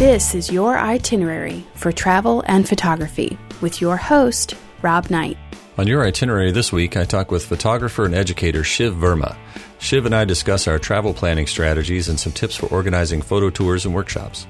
[0.00, 5.36] This is your itinerary for travel and photography with your host, Rob Knight.
[5.76, 9.36] On your itinerary this week, I talk with photographer and educator Shiv Verma.
[9.78, 13.84] Shiv and I discuss our travel planning strategies and some tips for organizing photo tours
[13.84, 14.46] and workshops.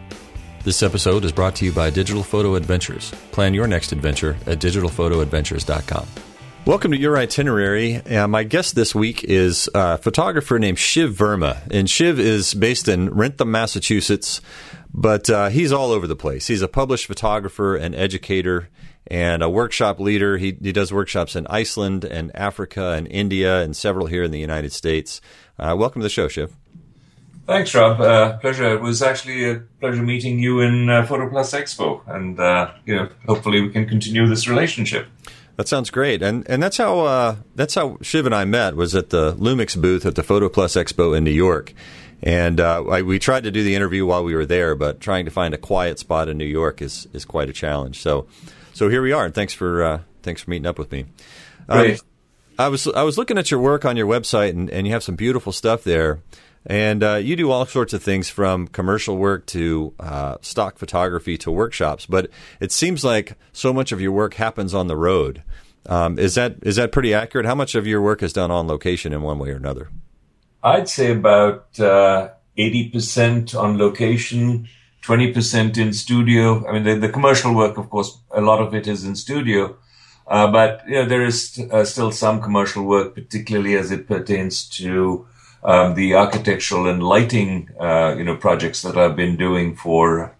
[0.62, 3.10] This episode is brought to you by Digital Photo Adventures.
[3.32, 6.06] Plan your next adventure at digitalphotoadventures.com.
[6.66, 7.96] Welcome to your itinerary.
[7.96, 12.86] Uh, my guest this week is a photographer named Shiv Verma, and Shiv is based
[12.86, 14.42] in Wrentham, Massachusetts.
[14.92, 16.48] But uh, he's all over the place.
[16.48, 18.68] He's a published photographer and educator
[19.06, 20.36] and a workshop leader.
[20.36, 24.40] He, he does workshops in Iceland and Africa and India and several here in the
[24.40, 25.20] United States.
[25.58, 26.54] Uh, welcome to the show, Shiv.
[27.46, 28.00] Thanks, Rob.
[28.00, 28.74] Uh, pleasure.
[28.74, 32.94] It was actually a pleasure meeting you in uh, Photo Plus Expo, and uh, you
[32.94, 35.08] know, hopefully, we can continue this relationship.
[35.56, 38.94] That sounds great, and and that's how uh, that's how Shiv and I met was
[38.94, 41.74] at the Lumix booth at the Photo Plus Expo in New York,
[42.22, 45.24] and uh, I, we tried to do the interview while we were there, but trying
[45.24, 48.00] to find a quiet spot in New York is is quite a challenge.
[48.00, 48.26] So,
[48.72, 51.06] so here we are, and thanks for uh, thanks for meeting up with me.
[51.68, 51.96] Um,
[52.58, 55.02] I was I was looking at your work on your website, and, and you have
[55.02, 56.20] some beautiful stuff there.
[56.66, 61.38] And uh, you do all sorts of things from commercial work to uh, stock photography
[61.38, 62.04] to workshops.
[62.04, 62.28] But
[62.60, 65.42] it seems like so much of your work happens on the road.
[65.86, 67.46] Um, is that is that pretty accurate?
[67.46, 69.88] How much of your work is done on location in one way or another?
[70.62, 74.68] I'd say about uh, eighty percent on location,
[75.02, 76.66] twenty percent in studio.
[76.66, 79.76] I mean, the, the, commercial work, of course, a lot of it is in studio,
[80.26, 84.68] uh, but you know, there is uh, still some commercial work, particularly as it pertains
[84.70, 85.26] to
[85.62, 90.34] um, the architectural and lighting, uh, you know, projects that I've been doing for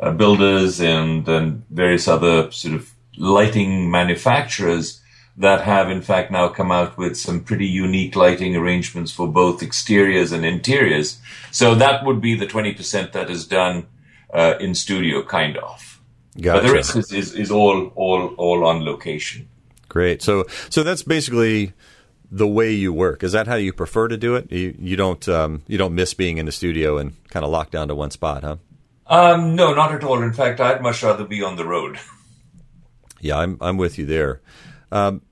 [0.00, 5.00] uh, builders and and various other sort of lighting manufacturers
[5.38, 9.62] that have in fact now come out with some pretty unique lighting arrangements for both
[9.62, 11.18] exteriors and interiors.
[11.52, 13.86] So that would be the 20% that is done
[14.32, 16.00] uh, in studio, kind of.
[16.40, 16.60] Gotcha.
[16.60, 19.48] But the rest is, is, is all, all, all on location.
[19.88, 20.22] Great.
[20.22, 21.72] So, so that's basically
[22.30, 23.22] the way you work.
[23.22, 24.50] Is that how you prefer to do it?
[24.50, 27.72] You, you don't, um, you don't miss being in the studio and kind of locked
[27.72, 28.56] down to one spot, huh?
[29.06, 30.22] Um, no, not at all.
[30.22, 31.98] In fact, I'd much rather be on the road.
[33.20, 34.40] Yeah, I'm I'm with you there.
[34.90, 35.22] Um,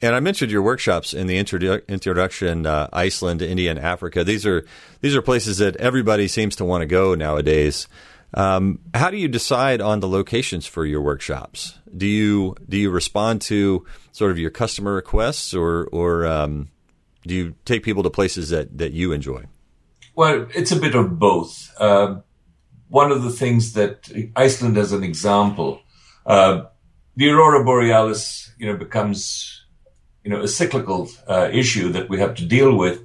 [0.00, 4.24] and I mentioned your workshops in the introdu- introduction, uh, Iceland, India, and Africa.
[4.24, 4.64] These are
[5.00, 7.88] these are places that everybody seems to want to go nowadays.
[8.34, 11.78] Um, how do you decide on the locations for your workshops?
[11.96, 16.68] Do you do you respond to sort of your customer requests, or or um,
[17.26, 19.44] do you take people to places that that you enjoy?
[20.14, 21.72] Well, it's a bit of both.
[21.78, 22.16] Uh,
[22.88, 25.80] one of the things that Iceland, as an example,
[26.26, 26.64] uh,
[27.16, 29.57] the aurora borealis, you know, becomes
[30.28, 33.00] you know, a cyclical uh, issue that we have to deal with.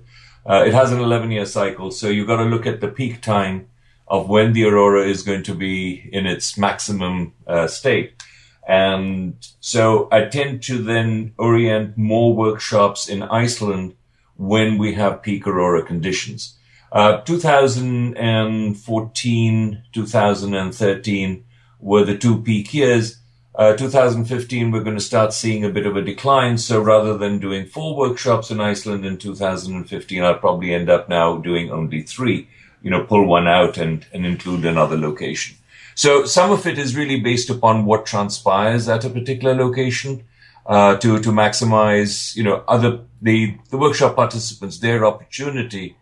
[0.45, 1.89] Uh, it has an 11 year cycle.
[1.89, 3.69] So you've got to look at the peak time
[4.09, 8.21] of when the aurora is going to be in its maximum uh, state.
[8.67, 13.95] And so I tend to then orient more workshops in Iceland
[14.35, 16.57] when we have peak aurora conditions.
[16.91, 21.45] Uh, 2014, 2013
[21.79, 23.19] were the two peak years.
[23.55, 26.57] Uh, 2015, we're going to start seeing a bit of a decline.
[26.57, 31.37] So rather than doing four workshops in Iceland in 2015, I'll probably end up now
[31.37, 32.47] doing only three,
[32.81, 35.57] you know, pull one out and, and include another location.
[35.93, 40.23] So some of it is really based upon what transpires at a particular location,
[40.65, 45.95] uh, to, to maximize, you know, other, the, the workshop participants, their opportunity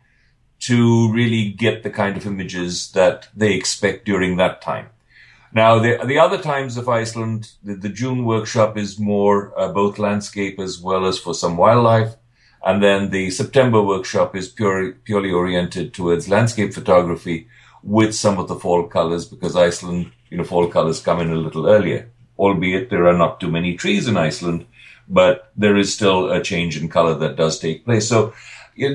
[0.60, 4.88] to really get the kind of images that they expect during that time.
[5.54, 10.00] Now, the, the other times of Iceland, the, the June workshop is more uh, both
[10.00, 12.16] landscape as well as for some wildlife.
[12.64, 17.48] And then the September workshop is pure, purely oriented towards landscape photography
[17.84, 21.36] with some of the fall colors because Iceland, you know, fall colors come in a
[21.36, 24.66] little earlier, albeit there are not too many trees in Iceland,
[25.10, 28.08] but there is still a change in color that does take place.
[28.08, 28.34] So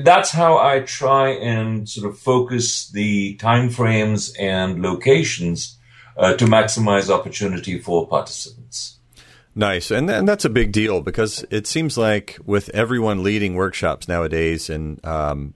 [0.03, 5.76] that's how I try and sort of focus the time frames and locations
[6.17, 8.97] uh, to maximize opportunity for participants.
[9.55, 14.07] Nice, and and that's a big deal because it seems like with everyone leading workshops
[14.07, 15.55] nowadays, and um,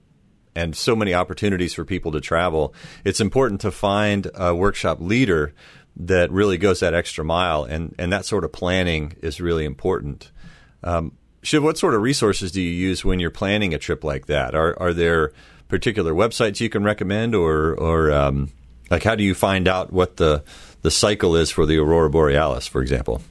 [0.56, 2.74] and so many opportunities for people to travel,
[3.04, 5.54] it's important to find a workshop leader
[5.94, 10.32] that really goes that extra mile, and and that sort of planning is really important.
[10.82, 11.12] Um,
[11.42, 14.54] Shiv, what sort of resources do you use when you're planning a trip like that?
[14.54, 15.32] Are are there
[15.68, 18.50] particular websites you can recommend, or or um,
[18.90, 20.42] like, how do you find out what the
[20.82, 23.22] the cycle is for the aurora borealis, for example?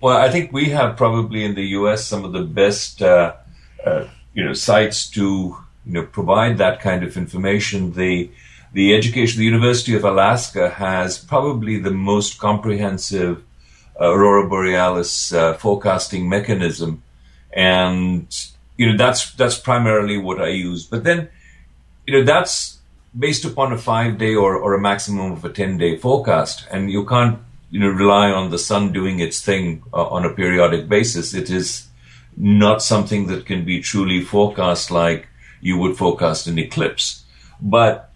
[0.00, 2.04] Well, I think we have probably in the U.S.
[2.04, 3.34] some of the best, uh,
[3.84, 5.56] uh, you know, sites to
[5.86, 7.92] you know provide that kind of information.
[7.92, 8.30] The
[8.72, 13.42] the education, the University of Alaska has probably the most comprehensive
[14.00, 17.02] uh, aurora borealis uh, forecasting mechanism,
[17.52, 18.26] and
[18.76, 20.84] you know that's that's primarily what I use.
[20.84, 21.28] But then,
[22.06, 22.78] you know, that's
[23.18, 26.90] based upon a five day or, or a maximum of a ten day forecast, and
[26.90, 27.38] you can't
[27.70, 31.34] you know rely on the sun doing its thing uh, on a periodic basis.
[31.34, 31.88] It is
[32.36, 35.28] not something that can be truly forecast like
[35.60, 37.24] you would forecast an eclipse,
[37.60, 38.10] but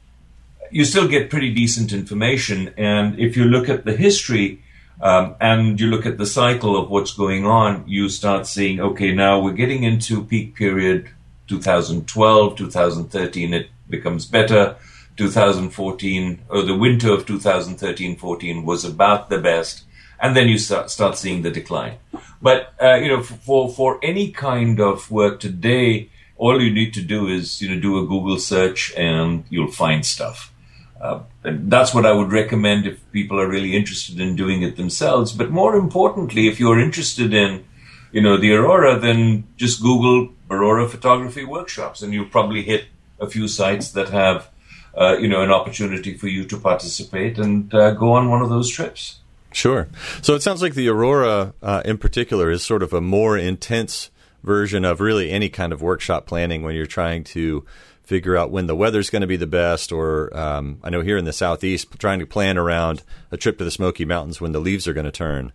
[0.71, 2.75] you still get pretty decent information.
[2.77, 4.62] And if you look at the history
[5.01, 9.12] um, and you look at the cycle of what's going on, you start seeing, okay,
[9.12, 11.09] now we're getting into peak period
[11.49, 14.76] 2012, 2013, it becomes better.
[15.17, 19.82] 2014, or the winter of 2013 14 was about the best.
[20.20, 21.99] And then you start, start seeing the decline.
[22.40, 27.02] But, uh, you know, for, for any kind of work today, all you need to
[27.02, 30.52] do is, you know, do a Google search and you'll find stuff.
[31.00, 35.32] Uh, that's what I would recommend if people are really interested in doing it themselves.
[35.32, 37.64] But more importantly, if you're interested in,
[38.11, 42.87] you know, the aurora, then just Google aurora photography workshops, and you'll probably hit
[43.20, 44.49] a few sites that have,
[44.97, 48.49] uh, you know, an opportunity for you to participate and uh, go on one of
[48.49, 49.20] those trips.
[49.53, 49.88] Sure.
[50.23, 54.11] So it sounds like the aurora, uh, in particular, is sort of a more intense
[54.43, 57.65] version of really any kind of workshop planning when you're trying to
[58.09, 61.19] figure out when the weather's going to be the best, or um, I know here
[61.19, 64.61] in the southeast, trying to plan around a trip to the Smoky Mountains when the
[64.61, 65.53] leaves are going to turn.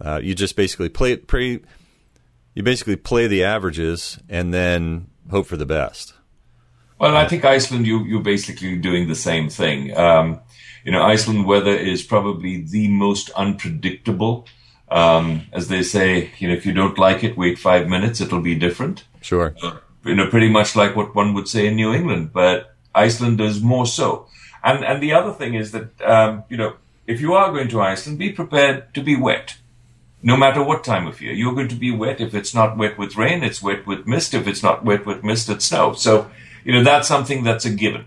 [0.00, 1.60] Uh, you just basically play play,
[2.54, 6.14] you basically play the averages and then hope for the best.
[7.00, 9.96] Well, I think Iceland, you you're basically doing the same thing.
[9.96, 10.40] Um,
[10.84, 14.46] you know, Iceland weather is probably the most unpredictable.
[14.90, 18.42] Um, as they say, you know, if you don't like it, wait five minutes; it'll
[18.42, 19.04] be different.
[19.22, 19.54] Sure.
[19.62, 23.40] Uh, you know, pretty much like what one would say in New England, but Iceland
[23.40, 24.26] is more so.
[24.62, 26.74] And and the other thing is that um, you know,
[27.06, 29.56] if you are going to Iceland, be prepared to be wet,
[30.22, 31.32] no matter what time of year.
[31.32, 32.20] You're going to be wet.
[32.20, 34.34] If it's not wet with rain, it's wet with mist.
[34.34, 35.94] If it's not wet with mist, it's snow.
[35.94, 36.30] So
[36.64, 38.06] you know that's something that's a given.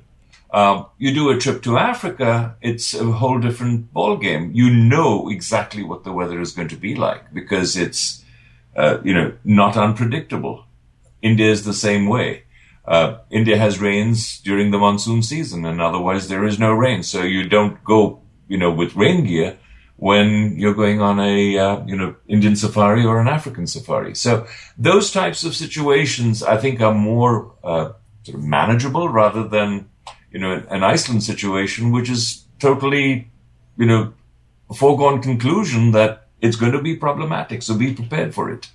[0.54, 4.52] Um, you do a trip to Africa, it's a whole different ball game.
[4.54, 8.24] You know exactly what the weather is going to be like because it's,
[8.76, 10.66] uh, you know, not unpredictable.
[11.24, 12.44] India is the same way.
[12.86, 17.02] Uh, India has rains during the monsoon season, and otherwise there is no rain.
[17.02, 19.58] So you don't go, you know, with rain gear
[19.96, 24.14] when you're going on a, uh, you know, Indian safari or an African safari.
[24.14, 24.46] So
[24.78, 29.90] those types of situations, I think, are more uh, sort of manageable rather than,
[30.32, 33.30] you know, an Iceland situation, which is totally,
[33.78, 34.14] you know,
[34.70, 37.62] a foregone conclusion that it's going to be problematic.
[37.62, 38.70] So be prepared for it.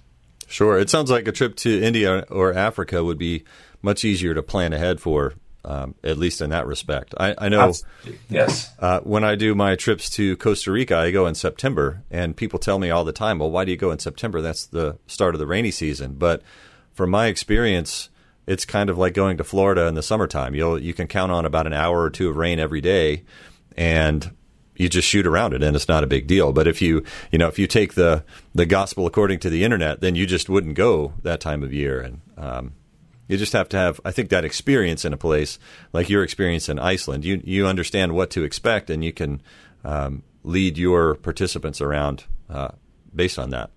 [0.46, 0.78] Sure.
[0.78, 3.44] It sounds like a trip to India or Africa would be
[3.82, 5.34] much easier to plan ahead for,
[5.64, 7.14] um, at least in that respect.
[7.18, 7.60] I, I know.
[7.60, 8.18] Absolutely.
[8.30, 8.72] Yes.
[8.78, 12.58] Uh, when I do my trips to Costa Rica, I go in September, and people
[12.58, 14.40] tell me all the time, "Well, why do you go in September?
[14.40, 16.42] That's the start of the rainy season." But
[16.94, 18.08] from my experience,
[18.48, 20.54] it's kind of like going to Florida in the summertime.
[20.54, 23.24] You'll you can count on about an hour or two of rain every day,
[23.76, 24.30] and
[24.78, 26.52] you just shoot around it and it's not a big deal.
[26.52, 27.02] But if you,
[27.32, 28.24] you know, if you take the,
[28.54, 32.00] the gospel according to the internet, then you just wouldn't go that time of year.
[32.00, 32.74] And, um,
[33.26, 35.58] you just have to have, I think, that experience in a place
[35.92, 37.26] like your experience in Iceland.
[37.26, 39.42] You you understand what to expect, and you can
[39.84, 42.70] um, lead your participants around uh,
[43.14, 43.70] based on that.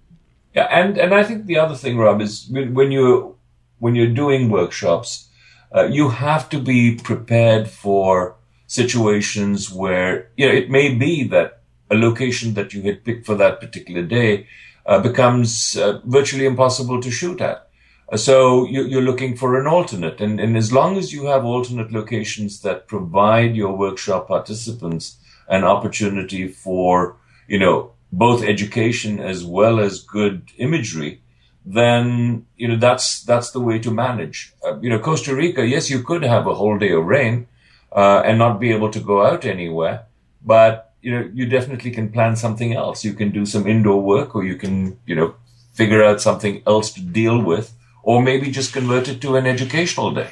[0.56, 3.36] Yeah, and and I think the other thing, Rob, is when you
[3.82, 5.28] when you're doing workshops,
[5.76, 8.36] uh, you have to be prepared for
[8.68, 13.36] situations where you know it may be that a location that you had picked for
[13.36, 14.48] that particular day
[14.86, 17.68] uh, becomes uh, virtually impossible to shoot at.
[18.12, 21.44] Uh, so you, are looking for an alternate, and, and as long as you have
[21.44, 29.44] alternate locations that provide your workshop participants an opportunity for you know both education as
[29.44, 31.21] well as good imagery,
[31.66, 34.54] then you know that's that's the way to manage.
[34.66, 37.48] Uh, you know, Costa Rica, yes, you could have a whole day of rain,
[37.92, 40.06] uh, and not be able to go out anywhere.
[40.44, 43.04] But you know, you definitely can plan something else.
[43.04, 45.36] You can do some indoor work, or you can you know
[45.74, 50.12] figure out something else to deal with, or maybe just convert it to an educational
[50.12, 50.32] day.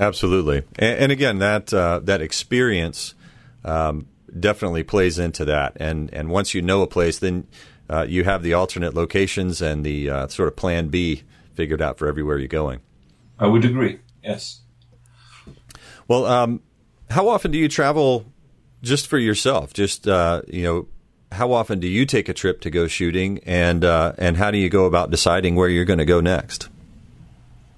[0.00, 3.14] Absolutely, and, and again, that uh, that experience
[3.64, 4.06] um,
[4.38, 5.76] definitely plays into that.
[5.76, 7.46] And and once you know a place, then
[7.92, 11.22] uh, you have the alternate locations and the uh, sort of plan B
[11.54, 12.80] figured out for everywhere you're going.
[13.38, 13.98] I would agree.
[14.24, 14.60] Yes.
[16.08, 16.62] Well, um,
[17.10, 18.24] how often do you travel
[18.82, 19.74] just for yourself?
[19.74, 20.88] Just uh, you know,
[21.32, 24.58] how often do you take a trip to go shooting, and uh, and how do
[24.58, 26.68] you go about deciding where you're going to go next?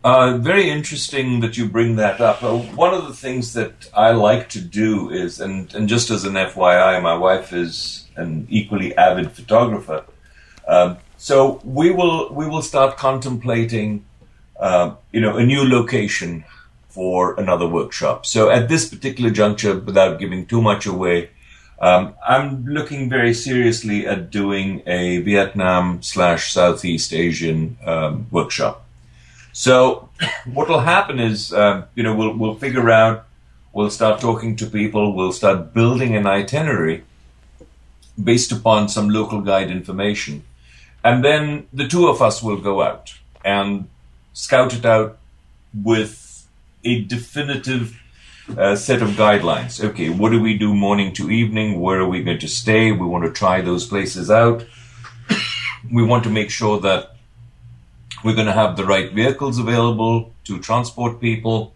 [0.05, 2.43] Uh, very interesting that you bring that up.
[2.43, 6.25] Uh, one of the things that I like to do is, and, and just as
[6.25, 10.05] an FYI, my wife is an equally avid photographer.
[10.67, 14.05] Um, so we will we will start contemplating,
[14.59, 16.45] uh, you know, a new location
[16.89, 18.25] for another workshop.
[18.25, 21.31] So at this particular juncture, without giving too much away,
[21.81, 28.87] um, I'm looking very seriously at doing a Vietnam slash Southeast Asian um, workshop.
[29.53, 30.09] So
[30.53, 33.27] what will happen is, uh, you know, we'll we'll figure out,
[33.73, 37.03] we'll start talking to people, we'll start building an itinerary
[38.23, 40.45] based upon some local guide information,
[41.03, 43.89] and then the two of us will go out and
[44.33, 45.19] scout it out
[45.83, 46.47] with
[46.85, 48.01] a definitive
[48.57, 49.83] uh, set of guidelines.
[49.83, 51.81] Okay, what do we do morning to evening?
[51.81, 52.93] Where are we going to stay?
[52.93, 54.65] We want to try those places out.
[55.93, 57.17] we want to make sure that
[58.23, 61.73] we're going to have the right vehicles available to transport people.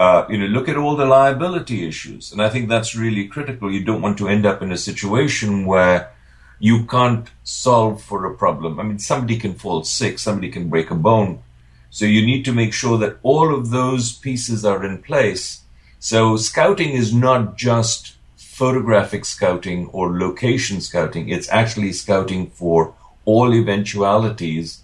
[0.00, 2.32] Uh, you know, look at all the liability issues.
[2.32, 3.70] And I think that's really critical.
[3.70, 6.10] You don't want to end up in a situation where
[6.58, 8.80] you can't solve for a problem.
[8.80, 11.42] I mean, somebody can fall sick, somebody can break a bone.
[11.90, 15.64] So you need to make sure that all of those pieces are in place.
[15.98, 21.28] So scouting is not just photographic scouting or location scouting.
[21.28, 22.94] It's actually scouting for
[23.26, 24.80] all eventualities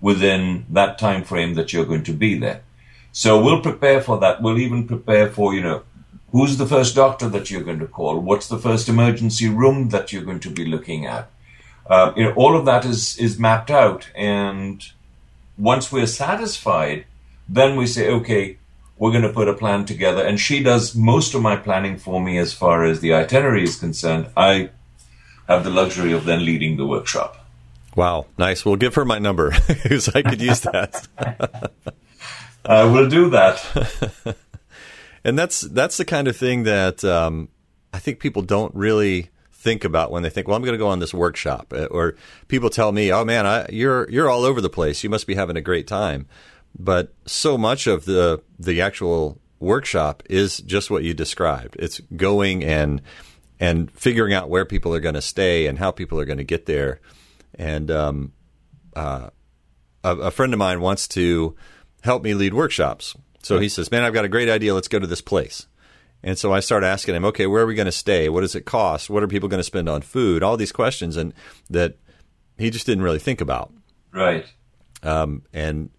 [0.00, 2.62] within that time frame that you're going to be there.
[3.16, 4.42] So we'll prepare for that.
[4.42, 5.84] We'll even prepare for, you know,
[6.32, 8.20] who's the first doctor that you're going to call?
[8.20, 11.30] What's the first emergency room that you're going to be looking at?
[11.86, 14.10] Uh, you know, all of that is, is mapped out.
[14.14, 14.84] And
[15.56, 17.06] once we're satisfied,
[17.48, 18.58] then we say, okay,
[18.98, 20.22] we're going to put a plan together.
[20.22, 23.76] And she does most of my planning for me as far as the itinerary is
[23.76, 24.26] concerned.
[24.36, 24.68] I
[25.48, 27.46] have the luxury of then leading the workshop.
[27.94, 28.66] Wow, nice.
[28.66, 31.08] We'll give her my number because I could use that.
[32.66, 34.36] I will do that.
[35.24, 37.48] and that's that's the kind of thing that um,
[37.92, 40.88] I think people don't really think about when they think, "Well, I'm going to go
[40.88, 42.16] on this workshop," uh, or
[42.48, 45.02] people tell me, "Oh man, I, you're you're all over the place.
[45.04, 46.26] You must be having a great time."
[46.78, 51.76] But so much of the the actual workshop is just what you described.
[51.78, 53.00] It's going and
[53.58, 56.44] and figuring out where people are going to stay and how people are going to
[56.44, 57.00] get there
[57.58, 58.32] and um,
[58.94, 59.30] uh,
[60.04, 61.56] a, a, friend of mine wants to
[62.02, 63.16] help me lead workshops.
[63.42, 64.74] So he says, "Man, I've got a great idea.
[64.74, 65.66] Let's go to this place."
[66.22, 68.28] And so I start asking him, "Okay, where are we going to stay?
[68.28, 69.08] What does it cost?
[69.08, 70.42] What are people going to spend on food?
[70.42, 71.32] All these questions, and
[71.70, 71.96] that
[72.58, 73.72] he just didn't really think about."
[74.12, 74.46] Right.
[75.02, 75.90] Um, and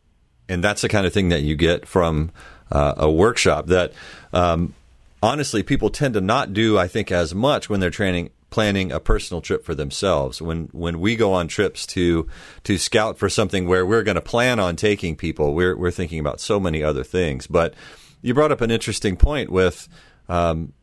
[0.49, 2.31] and that's the kind of thing that you get from
[2.71, 3.93] uh, a workshop that
[4.33, 4.73] um,
[5.21, 6.77] honestly people tend to not do.
[6.77, 10.41] I think as much when they're training planning a personal trip for themselves.
[10.41, 12.27] When when we go on trips to
[12.63, 16.19] to scout for something where we're going to plan on taking people, we're we're thinking
[16.19, 17.47] about so many other things.
[17.47, 17.73] But
[18.21, 19.87] you brought up an interesting point with.
[20.29, 20.73] Um,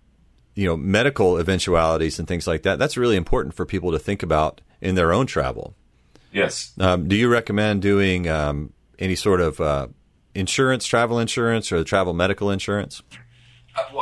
[0.57, 2.79] you know, medical eventualities and things like that.
[2.79, 5.75] That's really important for people to think about in their own travel.
[6.33, 6.73] Yes.
[6.79, 9.89] Um, do you recommend doing um, any sort of uh,
[10.35, 13.03] insurance, travel insurance, or travel medical insurance?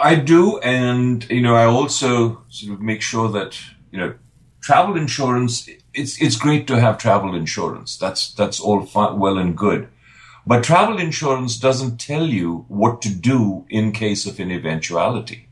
[0.02, 3.59] I do, and you know, I also sort of make sure that
[3.91, 4.14] you know,
[4.61, 5.69] travel insurance.
[5.95, 7.97] It's it's great to have travel insurance.
[7.97, 9.88] That's that's all fun, well and good,
[10.47, 15.49] but travel insurance doesn't tell you what to do in case of an eventuality.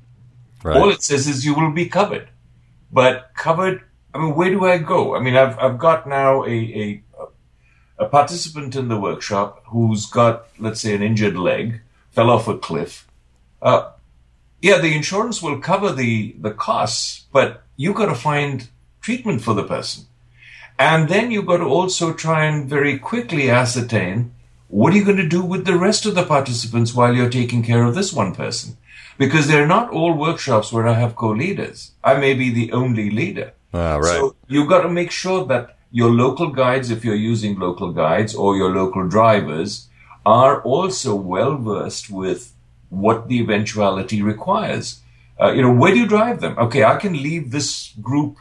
[0.62, 0.76] Right.
[0.76, 2.28] All it says is you will be covered,
[2.92, 3.82] but covered.
[4.12, 5.14] I mean, where do I go?
[5.14, 7.02] I mean, I've I've got now a a,
[7.98, 12.58] a participant in the workshop who's got, let's say, an injured leg, fell off a
[12.58, 13.06] cliff.
[13.62, 13.90] Uh,
[14.60, 18.68] yeah, the insurance will cover the, the costs, but you've got to find
[19.00, 20.04] treatment for the person.
[20.78, 24.32] And then you've got to also try and very quickly ascertain
[24.68, 27.62] what are you going to do with the rest of the participants while you're taking
[27.62, 28.76] care of this one person?
[29.18, 31.90] Because they're not all workshops where I have co-leaders.
[32.04, 33.52] I may be the only leader.
[33.74, 34.04] Ah, right.
[34.04, 38.34] So you've got to make sure that your local guides, if you're using local guides
[38.34, 39.88] or your local drivers,
[40.24, 42.54] are also well versed with
[42.90, 45.00] what the eventuality requires.
[45.40, 46.58] Uh, you know, where do you drive them?
[46.58, 48.36] Okay, I can leave this group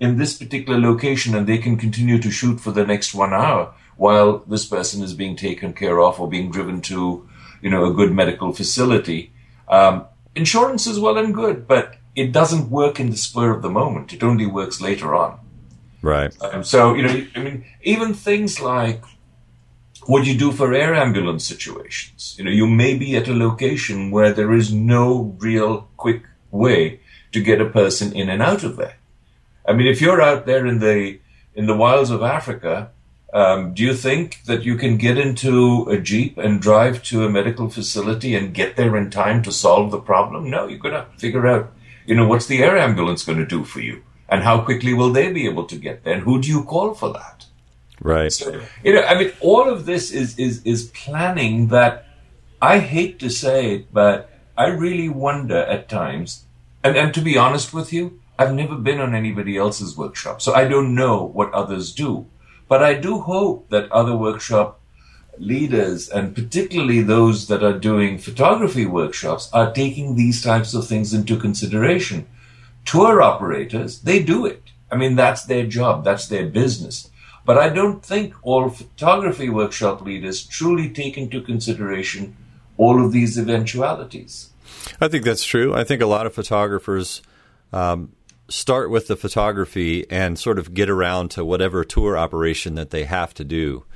[0.00, 3.74] in this particular location and they can continue to shoot for the next one hour
[3.96, 7.28] while this person is being taken care of or being driven to,
[7.60, 9.32] you know, a good medical facility.
[9.68, 13.68] Um, insurance is well and good, but it doesn't work in the spur of the
[13.68, 14.12] moment.
[14.12, 15.40] It only works later on.
[16.00, 16.34] Right.
[16.40, 19.02] Um, so, you know, I mean, even things like
[20.08, 22.34] what do you do for air ambulance situations.
[22.36, 25.70] You know, you may be at a location where there is no real
[26.04, 26.80] quick way
[27.32, 28.96] to get a person in and out of there.
[29.68, 31.18] I mean, if you're out there in the
[31.58, 32.74] in the wilds of Africa
[33.30, 37.28] Um, do you think that you can get into a Jeep and drive to a
[37.28, 40.48] medical facility and get there in time to solve the problem?
[40.48, 41.70] No, you're going to figure out,
[42.06, 44.02] you know, what's the air ambulance going to do for you?
[44.30, 46.14] And how quickly will they be able to get there?
[46.14, 47.47] And who do you call for that?
[48.00, 48.32] Right.
[48.32, 52.06] So, you know, I mean, all of this is, is, is planning that
[52.60, 56.44] I hate to say it, but I really wonder at times,
[56.82, 60.54] and, and to be honest with you, I've never been on anybody else's workshop, so
[60.54, 62.26] I don't know what others do.
[62.68, 64.80] But I do hope that other workshop
[65.38, 71.14] leaders, and particularly those that are doing photography workshops, are taking these types of things
[71.14, 72.26] into consideration.
[72.84, 74.62] Tour operators, they do it.
[74.90, 77.10] I mean, that's their job, that's their business.
[77.48, 82.36] But I don't think all photography workshop leaders truly take into consideration
[82.76, 84.50] all of these eventualities.
[85.00, 85.74] I think that's true.
[85.74, 87.22] I think a lot of photographers
[87.72, 88.12] um,
[88.50, 93.04] start with the photography and sort of get around to whatever tour operation that they
[93.04, 93.86] have to do.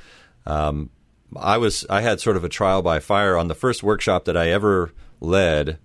[0.47, 0.88] Um,
[1.37, 4.37] I was I had sort of a trial by fire on the first workshop that
[4.37, 5.76] I ever led.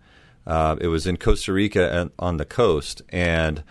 [0.45, 3.61] Uh, it was in Costa Rica and on the coast, and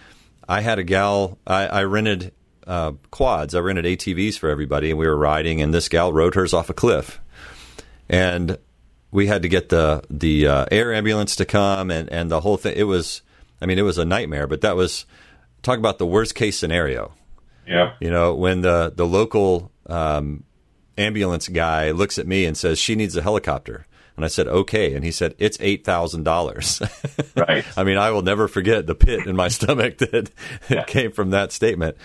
[0.46, 1.38] I had a gal.
[1.46, 2.34] I, I rented
[2.66, 3.54] uh, quads.
[3.54, 5.61] I rented ATVs for everybody, and we were riding.
[5.61, 7.20] And this gal rode hers off a cliff,
[8.08, 8.58] and
[9.11, 12.56] we had to get the the uh, air ambulance to come, and and the whole
[12.56, 12.75] thing.
[12.76, 13.23] It was,
[13.61, 14.46] I mean, it was a nightmare.
[14.46, 15.06] But that was
[15.62, 17.12] talk about the worst case scenario.
[17.66, 20.44] Yeah, you know, when the the local um,
[20.99, 23.87] ambulance guy looks at me and says she needs a helicopter.
[24.16, 24.94] And I said, okay.
[24.94, 27.12] And he said, it's $8,000.
[27.37, 27.66] Right.
[27.76, 30.30] I mean, I will never forget the pit in my stomach that
[30.70, 30.85] yeah.
[30.87, 31.99] came from that statement.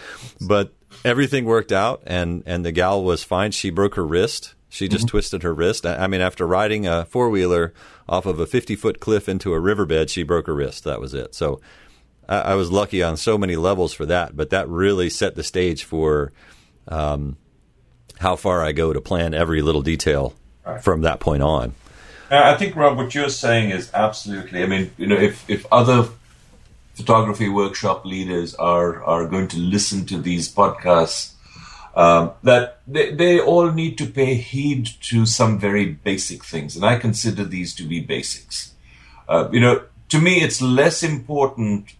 [0.45, 0.73] But
[1.05, 3.51] everything worked out and, and the gal was fine.
[3.51, 4.55] She broke her wrist.
[4.67, 5.11] She just mm-hmm.
[5.11, 5.85] twisted her wrist.
[5.85, 7.73] I mean, after riding a four wheeler
[8.09, 10.83] off of a 50 foot cliff into a riverbed, she broke her wrist.
[10.83, 11.33] That was it.
[11.33, 11.61] So
[12.27, 14.35] I, I, was lucky on so many levels for that.
[14.35, 16.33] But that really set the stage for
[16.89, 17.37] um,
[18.19, 20.33] how far I go to plan every little detail
[20.65, 20.83] right.
[20.83, 21.73] from that point on.
[22.31, 24.63] I think, Rob, what you're saying is absolutely.
[24.63, 26.07] I mean, you know, if if other
[26.93, 31.33] photography workshop leaders are are going to listen to these podcasts,
[31.95, 36.85] um, that they, they all need to pay heed to some very basic things, and
[36.85, 38.73] I consider these to be basics.
[39.27, 41.95] Uh, you know, to me, it's less important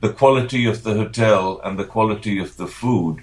[0.00, 3.22] the quality of the hotel and the quality of the food.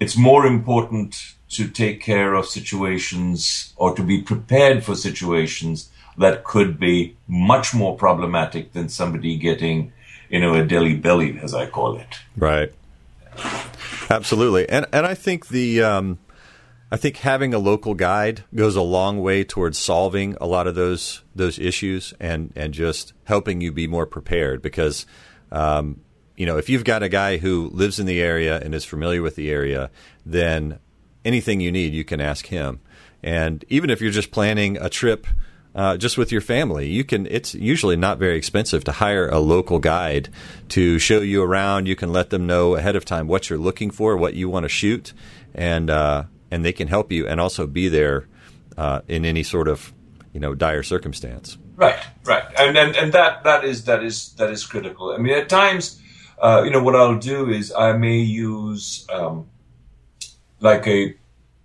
[0.00, 6.44] It's more important to take care of situations or to be prepared for situations that
[6.44, 9.92] could be much more problematic than somebody getting,
[10.28, 12.18] you know, a Delhi belly, as I call it.
[12.36, 12.72] Right.
[14.10, 16.18] Absolutely, and and I think the um,
[16.92, 20.74] I think having a local guide goes a long way towards solving a lot of
[20.74, 25.06] those those issues and and just helping you be more prepared because.
[25.52, 26.00] Um,
[26.36, 29.22] you know, if you've got a guy who lives in the area and is familiar
[29.22, 29.88] with the area,
[30.26, 30.80] then
[31.24, 32.80] anything you need, you can ask him.
[33.22, 35.26] And even if you're just planning a trip
[35.74, 37.26] uh, just with your family, you can.
[37.26, 40.28] It's usually not very expensive to hire a local guide
[40.68, 41.88] to show you around.
[41.88, 44.64] You can let them know ahead of time what you're looking for, what you want
[44.64, 45.12] to shoot,
[45.52, 48.28] and uh, and they can help you and also be there
[48.76, 49.92] uh, in any sort of
[50.32, 51.58] you know dire circumstance.
[51.74, 55.10] Right, right, and and, and that that is that is that is critical.
[55.10, 56.00] I mean, at times,
[56.40, 59.06] uh, you know, what I'll do is I may use.
[59.12, 59.48] Um,
[60.64, 61.14] like a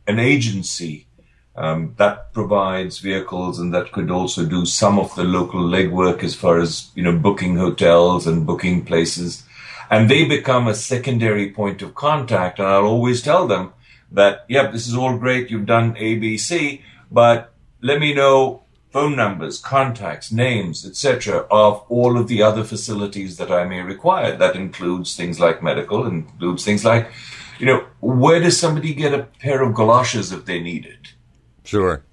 [0.07, 1.07] an agency
[1.55, 6.35] um, that provides vehicles and that could also do some of the local legwork as
[6.35, 9.43] far as you know booking hotels and booking places,
[9.89, 12.59] and they become a secondary point of contact.
[12.59, 13.73] And I'll always tell them
[14.11, 15.49] that, yep, this is all great.
[15.49, 16.81] You've done ABC,
[17.11, 23.37] but let me know phone numbers, contacts, names, etc., of all of the other facilities
[23.37, 24.35] that I may require.
[24.35, 27.11] That includes things like medical, includes things like
[27.59, 31.13] you know, where does somebody get a pair of galoshes if they need it?
[31.63, 32.03] Sure.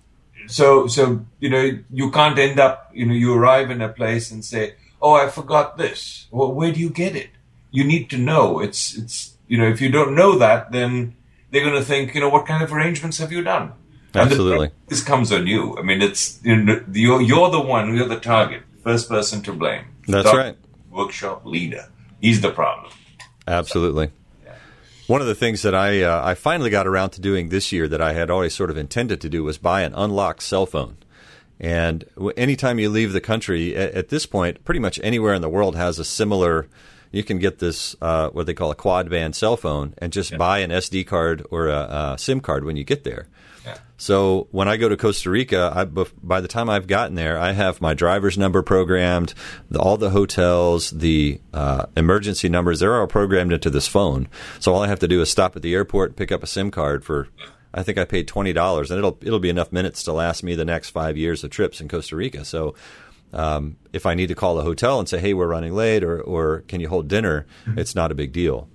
[0.48, 2.90] So, so you know, you can't end up.
[2.92, 6.72] You know, you arrive in a place and say, "Oh, I forgot this." Well, where
[6.72, 7.30] do you get it?
[7.70, 8.61] You need to know.
[8.61, 9.32] It's, it's.
[9.48, 11.14] You know, if you don't know that, then
[11.50, 13.72] they're going to think, you know, what kind of arrangements have you done?
[14.14, 14.70] Absolutely.
[14.88, 15.76] this comes on you.
[15.78, 19.52] I mean, it's you know, you're, you're the one, you're the target, first person to
[19.52, 19.85] blame.
[20.09, 20.56] That's right.
[20.90, 21.88] Workshop leader.
[22.20, 22.92] He's the problem.
[23.46, 24.11] Absolutely.
[25.07, 27.87] One of the things that I uh, I finally got around to doing this year
[27.88, 30.97] that I had always sort of intended to do was buy an unlocked cell phone.
[31.61, 32.05] And
[32.37, 35.77] anytime you leave the country, at, at this point, pretty much anywhere in the world
[35.77, 36.69] has a similar
[37.12, 40.33] you can get this uh, what they call a quad band cell phone and just
[40.33, 40.37] yeah.
[40.37, 43.29] buy an SD card or a, a, SIM card when you get there.
[43.66, 43.79] Yeah.
[43.96, 47.52] So when I go to Costa Rica, I, by the time I've gotten there, I
[47.52, 49.35] have my driver's number programmed,
[49.70, 54.29] the, all the hotels, the uh, emergency numbers, they're all programmed into this phone.
[54.61, 56.70] So all I have to do is stop at the airport, pick up a SIM
[56.70, 57.29] card for
[57.76, 60.55] I think I paid twenty dollars, and it'll it'll be enough minutes to last me
[60.55, 62.44] the next five years of trips in Costa Rica.
[62.44, 62.74] So,
[63.35, 66.18] um, if I need to call a hotel and say, "Hey, we're running late," or
[66.20, 67.79] or can you hold dinner, mm-hmm.
[67.79, 68.68] it's not a big deal.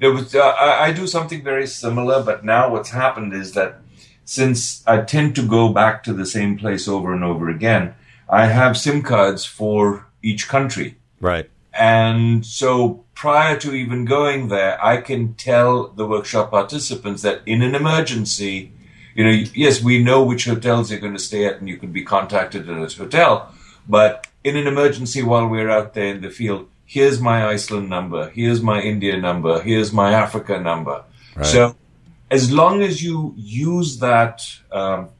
[0.00, 0.34] It was.
[0.34, 3.80] Uh, I, I do something very similar, but now what's happened is that
[4.24, 7.94] since I tend to go back to the same place over and over again,
[8.28, 10.96] I have SIM cards for each country.
[11.20, 11.50] Right.
[11.72, 17.62] And so prior to even going there, I can tell the workshop participants that in
[17.62, 18.72] an emergency,
[19.14, 21.92] you know, yes, we know which hotels you're going to stay at and you can
[21.92, 23.54] be contacted at a hotel,
[23.88, 28.30] but in an emergency while we're out there in the field, here's my Iceland number,
[28.30, 31.04] here's my India number, here's my Africa number.
[31.36, 31.46] Right.
[31.46, 31.76] So
[32.30, 35.10] as long as you use that, um,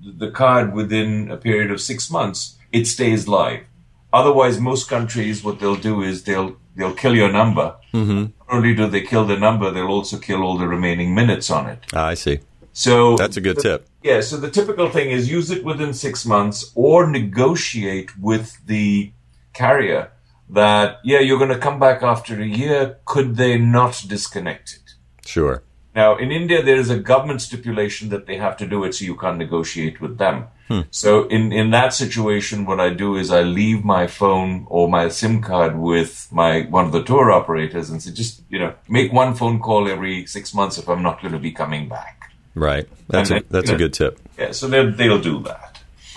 [0.00, 3.64] the card within a period of six months, it stays live.
[4.12, 7.74] Otherwise, most countries, what they'll do is they'll they'll kill your number.
[7.92, 8.22] Mm-hmm.
[8.22, 11.68] Not only do they kill the number, they'll also kill all the remaining minutes on
[11.68, 11.84] it.
[11.92, 12.38] Ah, I see.
[12.72, 13.88] So that's a good the, tip.
[14.02, 14.20] Yeah.
[14.20, 19.12] So the typical thing is use it within six months, or negotiate with the
[19.52, 20.12] carrier
[20.52, 22.98] that yeah, you're going to come back after a year.
[23.04, 24.94] Could they not disconnect it?
[25.26, 25.62] Sure.
[25.94, 29.04] Now, in India, there is a government stipulation that they have to do it, so
[29.04, 30.46] you can't negotiate with them.
[30.68, 30.82] Hmm.
[30.92, 35.08] So, in, in that situation, what I do is I leave my phone or my
[35.08, 39.12] SIM card with my one of the tour operators and say, just you know, make
[39.12, 42.32] one phone call every six months if I'm not going to be coming back.
[42.54, 42.88] Right.
[43.08, 44.20] That's and a, that's a good tip.
[44.38, 44.52] Yeah.
[44.52, 45.69] So they'll they'll do that.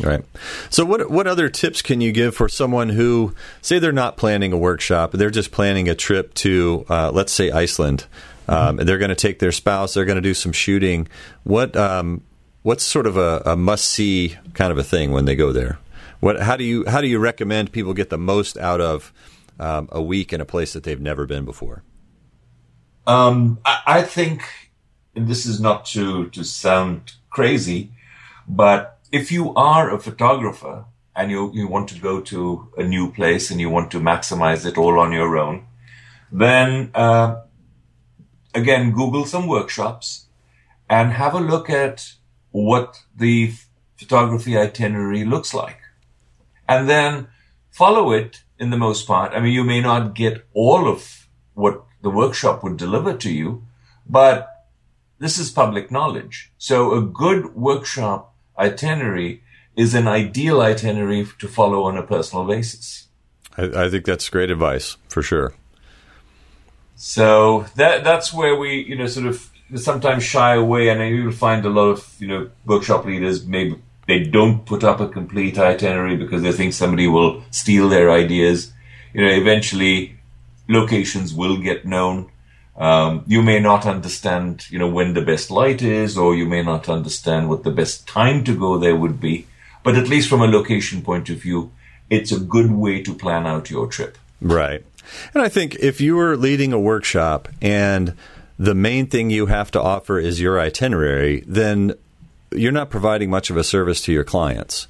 [0.03, 0.23] Right.
[0.69, 4.51] So, what what other tips can you give for someone who say they're not planning
[4.51, 8.05] a workshop, they're just planning a trip to, uh, let's say, Iceland?
[8.45, 9.93] Um, and they're going to take their spouse.
[9.93, 11.07] They're going to do some shooting.
[11.43, 12.21] What um,
[12.63, 15.79] what's sort of a, a must see kind of a thing when they go there?
[16.19, 19.13] What how do you how do you recommend people get the most out of
[19.59, 21.83] um, a week in a place that they've never been before?
[23.05, 24.43] Um, I, I think,
[25.15, 27.91] and this is not to to sound crazy,
[28.47, 33.11] but if you are a photographer and you you want to go to a new
[33.11, 35.67] place and you want to maximize it all on your own,
[36.31, 37.41] then uh,
[38.55, 40.25] again, Google some workshops
[40.89, 42.13] and have a look at
[42.51, 43.53] what the
[43.97, 45.79] photography itinerary looks like.
[46.67, 47.27] And then
[47.69, 49.33] follow it in the most part.
[49.33, 53.63] I mean, you may not get all of what the workshop would deliver to you,
[54.07, 54.49] but
[55.19, 56.51] this is public knowledge.
[56.57, 59.41] So a good workshop itinerary
[59.75, 63.07] is an ideal itinerary to follow on a personal basis.
[63.57, 65.53] I, I think that's great advice for sure.
[66.95, 71.65] So that that's where we, you know, sort of sometimes shy away, and you'll find
[71.65, 73.75] a lot of, you know, workshop leaders maybe
[74.07, 78.73] they don't put up a complete itinerary because they think somebody will steal their ideas.
[79.13, 80.17] You know, eventually
[80.67, 82.29] locations will get known.
[82.75, 86.63] Um, you may not understand, you know, when the best light is, or you may
[86.63, 89.45] not understand what the best time to go there would be.
[89.83, 91.71] But at least from a location point of view,
[92.09, 94.17] it's a good way to plan out your trip.
[94.41, 94.83] Right.
[95.33, 98.15] And I think if you were leading a workshop and
[98.57, 101.93] the main thing you have to offer is your itinerary, then
[102.51, 104.87] you're not providing much of a service to your clients.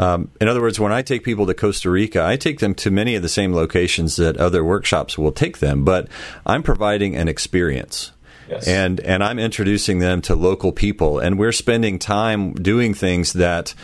[0.00, 2.90] Um, in other words, when I take people to Costa Rica, I take them to
[2.90, 6.08] many of the same locations that other workshops will take them, but
[6.46, 8.10] I'm providing an experience.
[8.48, 8.66] Yes.
[8.66, 13.74] And and I'm introducing them to local people, and we're spending time doing things that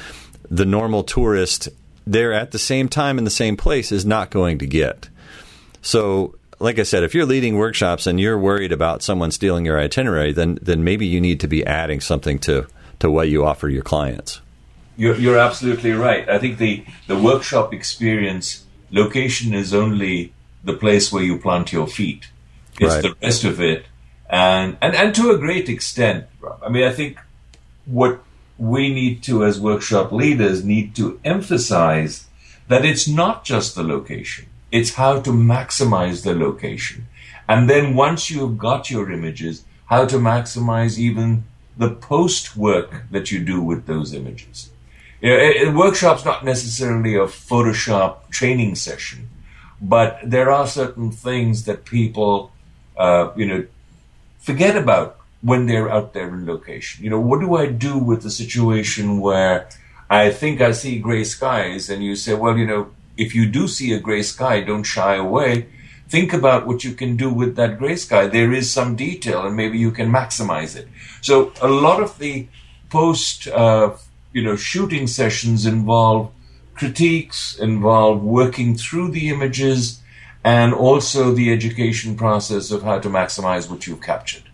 [0.51, 1.69] the normal tourist
[2.07, 5.11] there at the same time in the same place is not going to get.
[5.83, 9.79] So, like I said, if you're leading workshops and you're worried about someone stealing your
[9.79, 12.67] itinerary, then then maybe you need to be adding something to
[13.01, 14.41] to what you offer your clients.
[14.97, 16.29] You're, you're absolutely right.
[16.29, 20.33] I think the the workshop experience location is only
[20.65, 22.29] the place where you plant your feet.
[22.81, 23.03] It's right.
[23.03, 23.87] the rest of it,
[24.29, 26.27] and and and to a great extent,
[26.63, 27.19] I mean, I think
[27.85, 28.21] what
[28.59, 32.27] we need to, as workshop leaders, need to emphasize
[32.69, 37.07] that it's not just the location it's how to maximize the location.
[37.49, 41.45] And then once you've got your images, how to maximize even
[41.77, 44.71] the post work that you do with those images.
[45.21, 49.29] You know, a, a workshop's not necessarily a Photoshop training session,
[49.81, 52.53] but there are certain things that people,
[52.97, 53.67] uh, you know,
[54.39, 57.05] forget about when they're out there in location.
[57.05, 59.69] You know, what do I do with the situation where
[60.09, 63.67] I think I see gray skies and you say, well, you know, if you do
[63.69, 65.67] see a gray sky, don't shy away.
[66.09, 68.27] Think about what you can do with that gray sky.
[68.27, 70.87] There is some detail, and maybe you can maximize it.
[71.21, 72.47] So a lot of the
[72.91, 73.95] post, uh,
[74.37, 76.31] you know, shooting sessions involve
[76.75, 80.03] critiques, involve working through the images,
[80.45, 84.45] and also the education process of how to maximize what you've captured.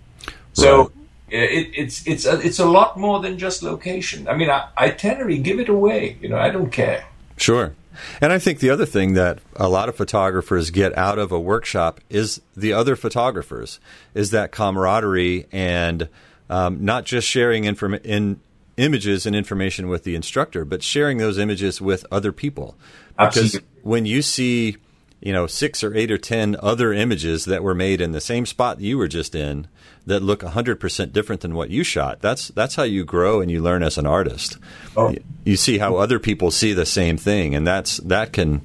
[0.52, 0.92] So.
[1.34, 4.28] It, it's it's a, it's a lot more than just location.
[4.28, 6.18] I mean, I, itinerary, give it away.
[6.20, 7.06] You know, I don't care.
[7.38, 7.72] Sure.
[8.20, 11.40] And I think the other thing that a lot of photographers get out of a
[11.40, 13.80] workshop is the other photographers,
[14.12, 16.10] is that camaraderie and
[16.50, 18.38] um, not just sharing inform- in
[18.76, 22.74] images and information with the instructor, but sharing those images with other people.
[23.18, 23.58] Absolutely.
[23.60, 24.76] Because when you see,
[25.20, 28.46] you know, six or eight or ten other images that were made in the same
[28.46, 29.68] spot you were just in,
[30.06, 32.20] that look 100% different than what you shot.
[32.20, 34.58] That's that's how you grow and you learn as an artist.
[34.96, 35.14] Oh.
[35.44, 38.62] You, see how other people see the same thing, and that's that can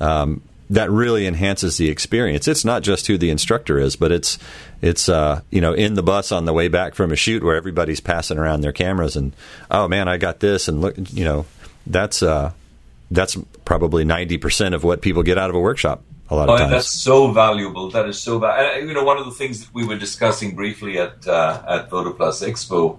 [0.00, 2.46] um, that really enhances the experience.
[2.46, 4.38] It's not just who the instructor is, but it's
[4.80, 7.56] it's uh, you know in the bus on the way back from a shoot where
[7.56, 9.34] everybody's passing around their cameras and
[9.70, 11.44] oh man, I got this and look, you know
[11.86, 12.52] that's uh,
[13.10, 16.54] that's probably ninety percent of what people get out of a workshop a lot of
[16.54, 16.70] oh, times.
[16.70, 17.90] That's so valuable.
[17.90, 18.88] That is so valuable.
[18.88, 22.42] You know, one of the things that we were discussing briefly at uh, at Plus
[22.42, 22.98] Expo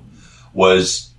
[0.54, 1.12] was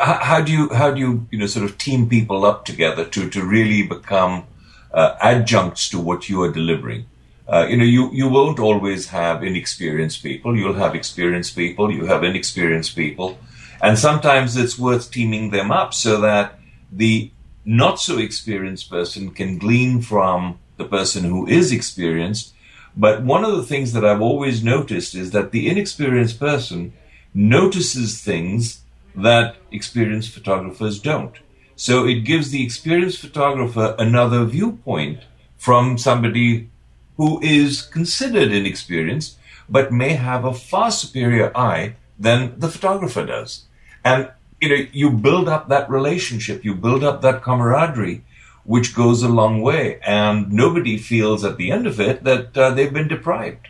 [0.00, 3.04] how, how, do you how do you you know sort of team people up together
[3.04, 4.44] to to really become
[4.92, 7.06] uh, adjuncts to what you are delivering.
[7.48, 10.56] Uh, you know, you, you won't always have inexperienced people.
[10.56, 11.90] You'll have experienced people.
[11.90, 13.38] You have inexperienced people.
[13.80, 16.58] And sometimes it's worth teaming them up so that
[16.92, 17.30] the
[17.64, 22.54] not so experienced person can glean from the person who is experienced.
[22.96, 26.92] But one of the things that I've always noticed is that the inexperienced person
[27.32, 28.82] notices things
[29.14, 31.34] that experienced photographers don't.
[31.78, 35.20] So it gives the experienced photographer another viewpoint
[35.56, 36.70] from somebody
[37.16, 39.38] who is considered inexperienced,
[39.68, 43.62] but may have a far superior eye than the photographer does.
[44.04, 44.28] And
[44.60, 48.24] you know, you build up that relationship, you build up that camaraderie,
[48.64, 50.00] which goes a long way.
[50.04, 53.68] And nobody feels at the end of it that uh, they've been deprived.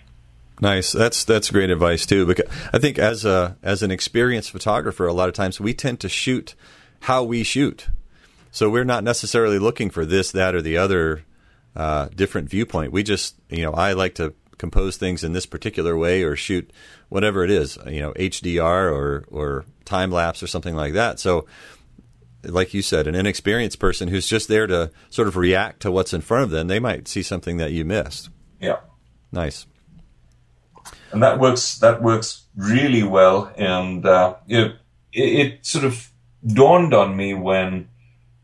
[0.62, 0.92] Nice.
[0.92, 2.24] That's that's great advice too.
[2.24, 6.00] Because I think as a as an experienced photographer, a lot of times we tend
[6.00, 6.54] to shoot
[7.00, 7.88] how we shoot.
[8.50, 11.24] So we're not necessarily looking for this, that, or the other
[11.76, 12.92] uh, different viewpoint.
[12.92, 16.72] We just, you know, I like to compose things in this particular way or shoot
[17.08, 21.20] whatever it is, you know, HDR or or time lapse or something like that.
[21.20, 21.46] So
[22.44, 26.12] like you said, an inexperienced person who's just there to sort of react to what's
[26.12, 28.30] in front of them, they might see something that you missed.
[28.60, 28.80] Yeah.
[29.32, 29.66] Nice.
[31.12, 31.78] And that works.
[31.78, 33.52] That works really well.
[33.56, 34.76] And uh, it,
[35.12, 36.10] it, sort of
[36.46, 37.88] dawned on me when,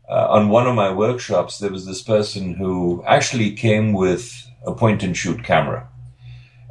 [0.09, 4.73] uh, on one of my workshops, there was this person who actually came with a
[4.73, 5.87] point and shoot camera.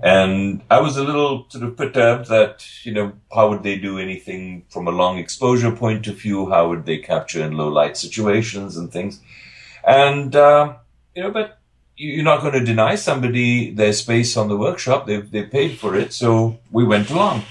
[0.02, 3.98] And I was a little sort of perturbed that, you know, how would they do
[3.98, 6.50] anything from a long exposure point of view?
[6.50, 9.20] How would they capture in low light situations and things?
[9.86, 10.74] And, uh,
[11.14, 11.58] you know, but
[11.96, 15.06] you're not going to deny somebody their space on the workshop.
[15.06, 17.44] They they paid for it, so we went along.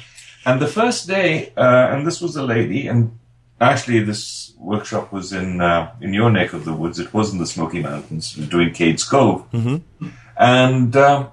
[0.45, 3.17] And the first day, uh, and this was a lady, and
[3.59, 6.99] actually this workshop was in uh, in your neck of the woods.
[6.99, 10.07] It was in the Smoky Mountains, doing Cades Cove, mm-hmm.
[10.37, 11.31] and um,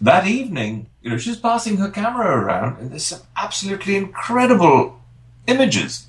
[0.00, 5.00] that evening, you know, she's passing her camera around, and there's some absolutely incredible
[5.46, 6.06] images.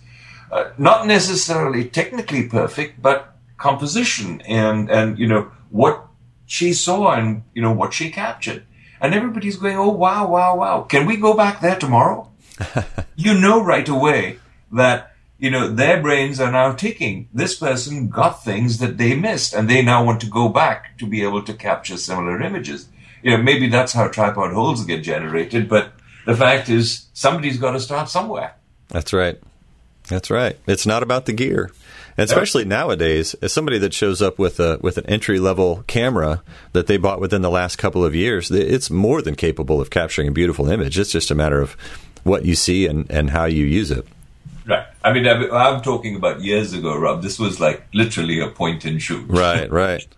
[0.51, 6.05] Uh, not necessarily technically perfect, but composition and and you know what
[6.45, 8.63] she saw and you know what she captured.
[8.99, 10.81] And everybody's going, "Oh wow, wow, wow!
[10.83, 12.31] Can we go back there tomorrow?"
[13.15, 14.39] you know right away
[14.71, 17.29] that you know their brains are now ticking.
[17.33, 21.05] This person got things that they missed, and they now want to go back to
[21.05, 22.89] be able to capture similar images
[23.21, 25.91] you know, maybe that's how tripod holes get generated, but
[26.25, 28.55] the fact is somebody's got to start somewhere.
[28.89, 29.37] That's right.
[30.07, 30.57] That's right.
[30.67, 31.71] It's not about the gear.
[32.15, 36.41] And especially nowadays, as somebody that shows up with a with an entry level camera
[36.71, 40.27] that they bought within the last couple of years, it's more than capable of capturing
[40.27, 40.97] a beautiful image.
[40.97, 41.73] It's just a matter of
[42.23, 44.07] what you see and, and how you use it.
[44.67, 44.85] Right.
[45.03, 47.21] I mean, I'm talking about years ago, Rob.
[47.21, 49.25] This was like literally a point and shoot.
[49.29, 49.71] Right.
[49.71, 50.07] Right.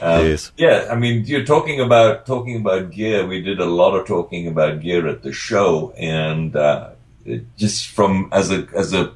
[0.00, 3.24] Um, yeah, I mean, you're talking about talking about gear.
[3.24, 6.90] We did a lot of talking about gear at the show, and uh,
[7.56, 9.14] just from as a as a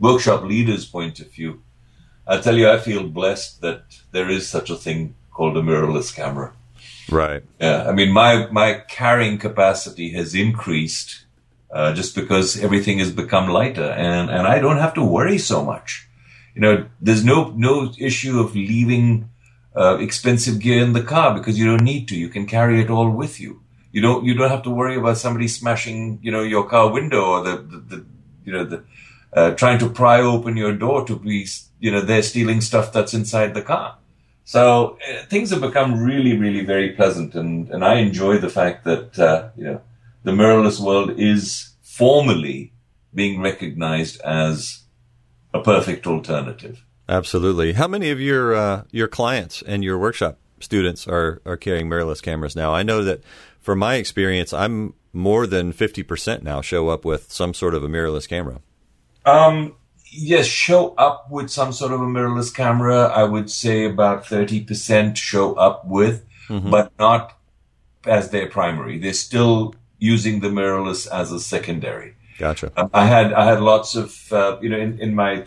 [0.00, 1.62] workshop leader's point of view,
[2.26, 6.12] I tell you, I feel blessed that there is such a thing called a mirrorless
[6.12, 6.54] camera.
[7.08, 7.44] Right.
[7.60, 7.88] Yeah.
[7.88, 11.24] I mean, my my carrying capacity has increased
[11.72, 15.64] uh, just because everything has become lighter, and and I don't have to worry so
[15.64, 16.08] much.
[16.54, 19.28] you know, there's no no issue of leaving
[19.76, 22.16] uh, expensive gear in the car because you don't need to.
[22.16, 23.62] You can carry it all with you.
[23.92, 27.24] You don't you don't have to worry about somebody smashing you know your car window
[27.24, 28.06] or the the, the
[28.44, 28.84] you know the
[29.32, 31.46] uh, trying to pry open your door to be
[31.78, 33.96] you know they're stealing stuff that's inside the car.
[34.44, 38.84] So uh, things have become really really very pleasant and and I enjoy the fact
[38.84, 39.80] that uh, you know
[40.22, 42.72] the mirrorless world is formally
[43.14, 44.82] being recognized as
[45.52, 46.84] a perfect alternative.
[47.08, 47.72] Absolutely.
[47.72, 52.22] How many of your uh, your clients and your workshop students are are carrying mirrorless
[52.22, 52.72] cameras now?
[52.72, 53.22] I know that
[53.60, 57.82] from my experience, I'm more than fifty percent now show up with some sort of
[57.82, 58.60] a mirrorless camera.
[59.26, 59.74] Um,
[60.12, 63.06] yes, show up with some sort of a mirrorless camera.
[63.06, 66.70] I would say about thirty percent show up with, mm-hmm.
[66.70, 67.36] but not
[68.06, 68.98] as their primary.
[68.98, 72.14] They're still using the mirrorless as a secondary.
[72.38, 72.72] Gotcha.
[72.76, 75.46] Um, I had I had lots of uh, you know in, in my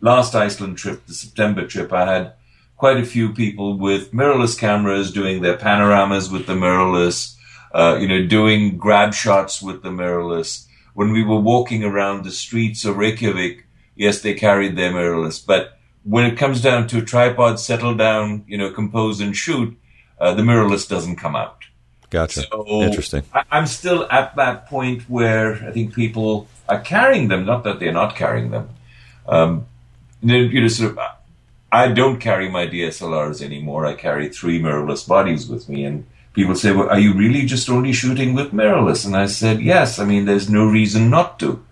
[0.00, 2.32] last Iceland trip, the September trip, I had
[2.76, 7.36] quite a few people with mirrorless cameras doing their panoramas with the mirrorless,
[7.74, 10.66] uh, you know, doing grab shots with the mirrorless.
[10.94, 15.78] When we were walking around the streets of Reykjavik, yes, they carried their mirrorless, but
[16.04, 19.76] when it comes down to a tripod, settle down, you know, compose and shoot,
[20.20, 21.64] uh, the mirrorless doesn't come out.
[22.10, 22.42] Gotcha.
[22.42, 23.22] So Interesting.
[23.32, 27.80] I, I'm still at that point where I think people are carrying them, not that
[27.80, 28.68] they're not carrying them.
[29.26, 29.66] Um,
[30.22, 30.98] you know, sort of,
[31.70, 33.86] I don't carry my DSLRs anymore.
[33.86, 37.68] I carry three mirrorless bodies with me, and people say, "Well, are you really just
[37.68, 39.98] only shooting with mirrorless?" And I said, "Yes.
[39.98, 41.64] I mean, there's no reason not to."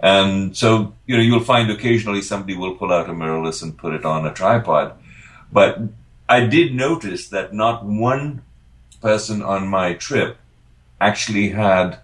[0.00, 3.94] And so, you know, you'll find occasionally somebody will pull out a mirrorless and put
[3.94, 4.92] it on a tripod,
[5.52, 5.78] but
[6.28, 8.42] I did notice that not one
[9.04, 10.38] person on my trip
[10.98, 11.98] actually had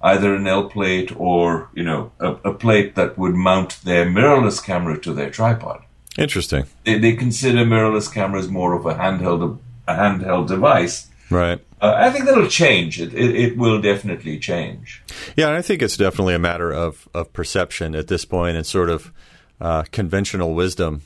[0.00, 4.64] either an L plate or, you know, a, a, plate that would mount their mirrorless
[4.64, 5.82] camera to their tripod.
[6.16, 6.64] Interesting.
[6.84, 11.08] They, they consider mirrorless cameras more of a handheld, a handheld device.
[11.28, 11.60] Right.
[11.82, 12.98] Uh, I think that'll change.
[12.98, 15.02] It, it, it, will definitely change.
[15.36, 18.64] Yeah, and I think it's definitely a matter of, of perception at this point and
[18.64, 19.12] sort of
[19.60, 21.02] uh, conventional wisdom.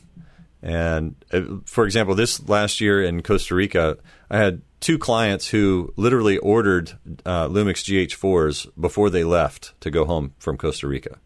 [0.63, 3.99] And uh, for example, this last year in Costa Rica,
[4.31, 6.93] I had two clients who literally ordered
[7.25, 11.19] uh, Lumix GH4s before they left to go home from Costa Rica.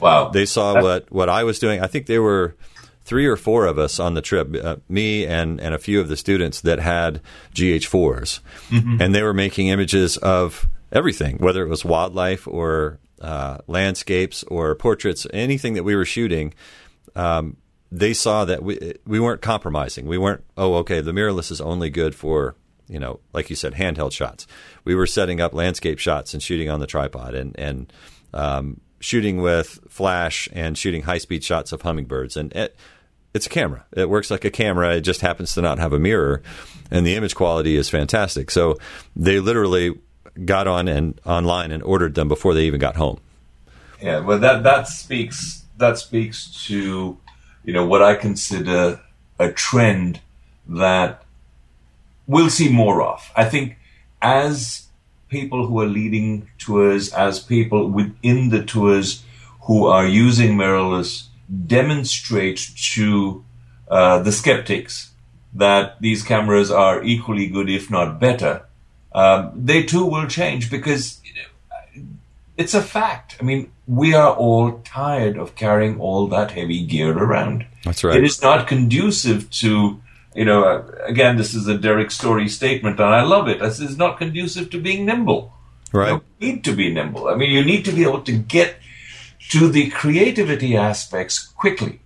[0.00, 0.28] Wow!
[0.28, 1.80] They saw what what I was doing.
[1.80, 2.56] I think there were
[3.04, 6.08] three or four of us on the trip, uh, me and and a few of
[6.08, 7.22] the students that had
[7.54, 9.00] GH4s, mm-hmm.
[9.00, 14.74] and they were making images of everything, whether it was wildlife or uh, landscapes or
[14.74, 16.52] portraits, anything that we were shooting.
[17.14, 17.56] Um,
[17.92, 20.06] they saw that we we weren't compromising.
[20.06, 20.42] We weren't.
[20.56, 21.00] Oh, okay.
[21.00, 22.56] The mirrorless is only good for
[22.88, 24.46] you know, like you said, handheld shots.
[24.84, 27.92] We were setting up landscape shots and shooting on the tripod and and
[28.32, 32.36] um, shooting with flash and shooting high speed shots of hummingbirds.
[32.36, 32.76] And it,
[33.34, 33.84] it's a camera.
[33.92, 34.96] It works like a camera.
[34.96, 36.42] It just happens to not have a mirror,
[36.90, 38.50] and the image quality is fantastic.
[38.50, 38.76] So
[39.16, 39.98] they literally
[40.44, 43.20] got on and online and ordered them before they even got home.
[44.00, 47.18] Yeah, well, that that speaks that speaks to
[47.64, 49.00] you know what I consider
[49.38, 50.20] a trend
[50.68, 51.23] that
[52.26, 53.30] we'll see more of.
[53.36, 53.76] I think
[54.22, 54.86] as
[55.28, 59.24] people who are leading tours, as people within the tours
[59.62, 61.26] who are using mirrorless
[61.66, 63.44] demonstrate to
[63.88, 65.10] uh, the skeptics
[65.52, 68.66] that these cameras are equally good, if not better,
[69.12, 71.20] um, they too will change because
[72.56, 73.36] it's a fact.
[73.40, 77.66] I mean, we are all tired of carrying all that heavy gear around.
[77.84, 78.16] That's right.
[78.16, 80.00] It is not conducive to
[80.34, 83.60] you know, uh, again, this is a Derrick Story statement, and I love it.
[83.60, 85.52] This is not conducive to being nimble.
[85.92, 86.10] Right.
[86.10, 87.28] You need to be nimble.
[87.28, 88.76] I mean, you need to be able to get
[89.50, 92.00] to the creativity aspects quickly,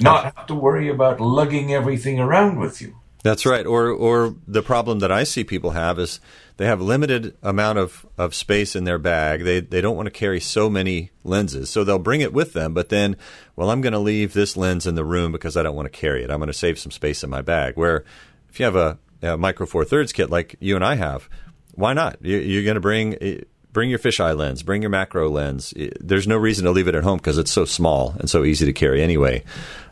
[0.00, 2.96] not have to worry about lugging everything around with you.
[3.24, 3.64] That's right.
[3.64, 6.20] Or, or the problem that I see people have is
[6.58, 9.44] they have limited amount of, of space in their bag.
[9.44, 12.74] They they don't want to carry so many lenses, so they'll bring it with them.
[12.74, 13.16] But then,
[13.56, 15.98] well, I'm going to leave this lens in the room because I don't want to
[15.98, 16.30] carry it.
[16.30, 17.78] I'm going to save some space in my bag.
[17.78, 18.04] Where
[18.50, 21.30] if you have a, a micro four thirds kit like you and I have,
[21.72, 22.22] why not?
[22.22, 23.40] You, are going to bring eh,
[23.72, 25.72] bring your fisheye lens, bring your macro lens.
[25.98, 28.66] There's no reason to leave it at home because it's so small and so easy
[28.66, 29.44] to carry anyway.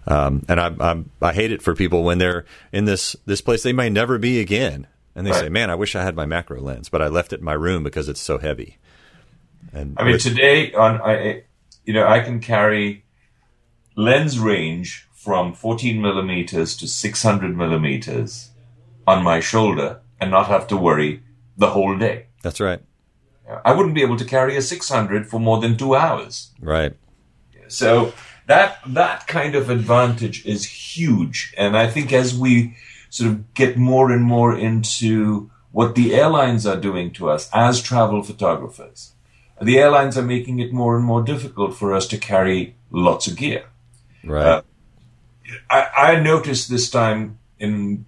[0.06, 3.62] Um, and I, I, I hate it for people when they're in this this place
[3.62, 5.40] they may never be again and they right.
[5.40, 7.52] say, "Man, I wish I had my macro lens, but I left it in my
[7.52, 8.78] room because it's so heavy."
[9.72, 11.44] And I mean, with- today on I,
[11.84, 13.04] you know, I can carry
[13.96, 18.50] lens range from 14 millimeters to 600 millimeters
[19.06, 21.22] on my shoulder and not have to worry
[21.56, 22.26] the whole day.
[22.42, 22.80] That's right.
[23.64, 26.50] I wouldn't be able to carry a 600 for more than two hours.
[26.60, 26.94] Right.
[27.68, 28.12] So
[28.46, 32.76] that that kind of advantage is huge, and I think as we
[33.10, 37.80] sort of get more and more into what the airlines are doing to us as
[37.80, 39.12] travel photographers,
[39.60, 43.36] the airlines are making it more and more difficult for us to carry lots of
[43.36, 43.64] gear.
[44.24, 44.46] Right.
[44.46, 44.62] Uh,
[45.70, 48.06] I, I noticed this time in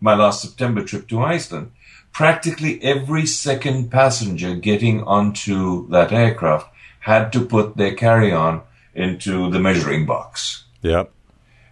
[0.00, 1.72] my last September trip to Iceland,
[2.12, 6.68] practically every second passenger getting onto that aircraft
[7.00, 8.62] had to put their carry-on
[8.94, 10.64] into the measuring box.
[10.82, 11.10] Yep.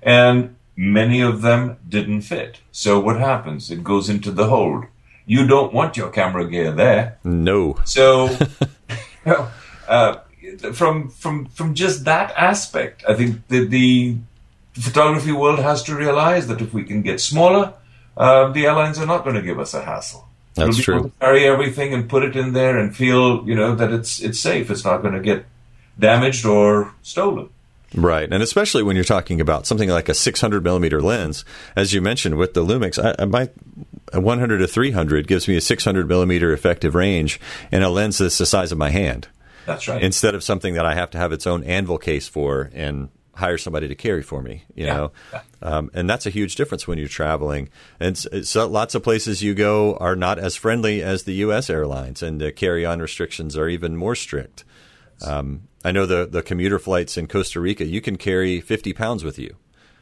[0.02, 2.60] And many of them didn't fit.
[2.72, 3.70] So what happens?
[3.70, 4.84] It goes into the hold.
[5.26, 7.18] You don't want your camera gear there.
[7.22, 7.78] No.
[7.84, 8.96] So, you
[9.26, 9.48] know,
[9.86, 10.16] uh,
[10.72, 14.16] from from from just that aspect, I think the, the
[14.74, 17.74] photography world has to realize that if we can get smaller,
[18.16, 20.26] uh, the airlines are not going to give us a hassle.
[20.54, 21.12] That's We'll true.
[21.20, 24.70] carry everything and put it in there and feel, you know, that it's it's safe.
[24.70, 25.46] It's not going to get
[25.98, 27.48] damaged or stolen.
[27.94, 31.44] Right, and especially when you're talking about something like a 600 millimeter lens,
[31.76, 33.50] as you mentioned with the Lumix, I, I my
[34.18, 37.38] 100 to 300 gives me a 600 millimeter effective range
[37.70, 39.28] and a lens that's the size of my hand.
[39.66, 40.02] That's right.
[40.02, 43.58] Instead of something that I have to have its own anvil case for and hire
[43.58, 44.94] somebody to carry for me, you Yeah.
[44.94, 45.40] know, Yeah.
[45.62, 47.68] um, and that's a huge difference when you're traveling.
[48.00, 48.18] And
[48.56, 51.68] lots of places you go are not as friendly as the U.S.
[51.70, 54.64] airlines, and the carry-on restrictions are even more strict.
[55.24, 59.24] Um, I know the the commuter flights in Costa Rica, you can carry 50 pounds
[59.24, 59.56] with you.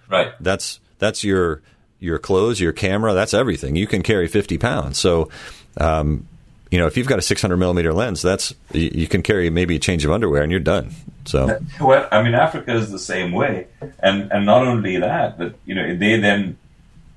[0.09, 0.33] right.
[0.41, 1.63] That's that's your
[1.99, 3.77] your clothes, your camera, that's everything.
[3.77, 4.99] You can carry 50 pounds.
[4.99, 5.29] So.
[5.77, 6.27] Um,
[6.71, 9.77] you know, if you've got a 600 millimeter lens, that's you, you can carry maybe
[9.77, 10.93] a change of underwear and you're done.
[11.25, 13.67] So Well, I mean, Africa is the same way,
[13.99, 16.59] and and not only that, but you know, they then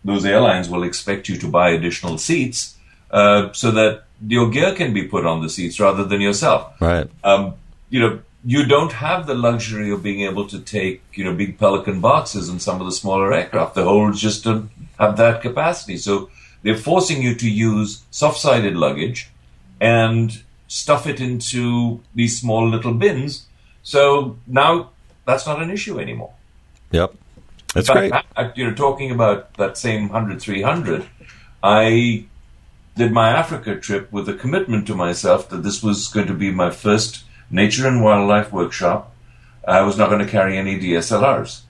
[0.03, 2.75] those airlines will expect you to buy additional seats
[3.11, 6.73] uh, so that your gear can be put on the seats rather than yourself.
[6.81, 7.53] right, Um,
[7.93, 11.59] you know, you don't have the luxury of being able to take you know big
[11.59, 13.75] Pelican boxes in some of the smaller aircraft.
[13.75, 16.31] The holds just don't have that capacity, so
[16.63, 19.29] they're forcing you to use soft-sided luggage
[19.79, 23.45] and stuff it into these small little bins.
[23.83, 24.89] So now
[25.27, 26.33] that's not an issue anymore.
[26.89, 27.13] yep,
[27.75, 28.13] that's In great.
[28.35, 31.05] I- you know, talking about that same 100 300,
[31.61, 32.25] I
[32.97, 36.49] did my Africa trip with a commitment to myself that this was going to be
[36.51, 37.23] my first
[37.53, 39.15] nature and wildlife workshop.
[39.65, 41.61] I was not going to carry any DSLRs.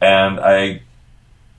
[0.00, 0.82] And I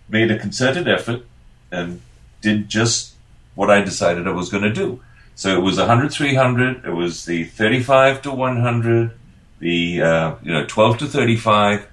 [0.10, 1.24] made a concerted effort
[1.72, 2.02] and
[2.42, 3.14] did just
[3.54, 5.02] what I decided I was going to do.
[5.36, 9.12] So it was 100 300, it was the 35 to 100,
[9.60, 11.88] the uh, you know 12 to 35,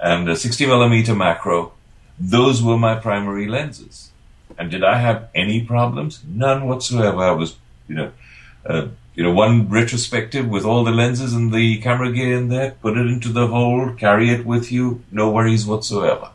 [0.00, 1.72] and a 60 millimeter macro.
[2.18, 4.10] Those were my primary lenses.
[4.58, 6.22] And did I have any problems?
[6.26, 7.18] None whatsoever.
[7.18, 7.56] I was,
[7.88, 8.12] you know,
[8.64, 8.86] uh,
[9.16, 12.72] you know, one retrospective with all the lenses and the camera gear in there.
[12.82, 15.02] Put it into the hold, carry it with you.
[15.10, 16.30] No worries whatsoever.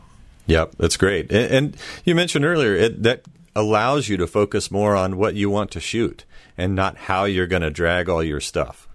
[0.46, 1.30] Yep, that's great.
[1.30, 3.22] And, and you mentioned earlier it, that
[3.54, 6.24] allows you to focus more on what you want to shoot
[6.58, 8.88] and not how you're going to drag all your stuff.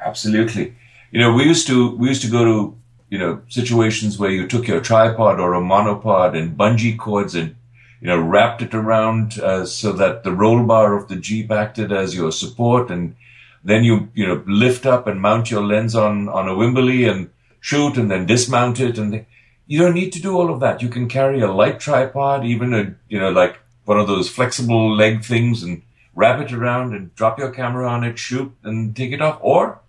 [0.00, 0.74] Absolutely.
[1.10, 2.78] You know, we used to we used to go to
[3.10, 7.56] you know situations where you took your tripod or a monopod and bungee cords and
[8.00, 11.92] you know wrapped it around uh, so that the roll bar of the jeep acted
[11.92, 13.16] as your support, and
[13.64, 17.30] then you you know lift up and mount your lens on on a Wimberley and
[17.60, 19.26] shoot, and then dismount it, and
[19.66, 20.82] you don't need to do all of that.
[20.82, 24.94] You can carry a light tripod, even a you know like one of those flexible
[24.94, 25.82] leg things, and
[26.14, 29.80] wrap it around and drop your camera on it, shoot, and take it off, or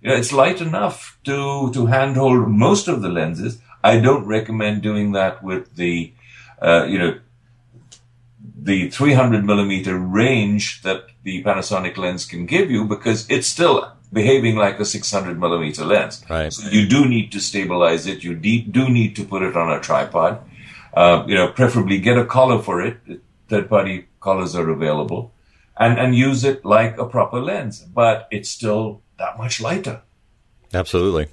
[0.00, 3.60] you know, it's light enough to to handhold most of the lenses.
[3.82, 6.12] I don't recommend doing that with the,
[6.60, 7.18] uh, you know,
[8.60, 14.56] the 300 millimeter range that the Panasonic lens can give you because it's still behaving
[14.56, 16.24] like a 600 millimeter lens.
[16.28, 16.52] Right.
[16.52, 18.24] So you do need to stabilize it.
[18.24, 20.42] You de- do need to put it on a tripod.
[20.94, 22.98] Uh, you know, preferably get a collar for it.
[23.48, 25.32] Third party collars are available
[25.78, 30.02] and, and use it like a proper lens, but it's still that much lighter.
[30.74, 31.28] Absolutely.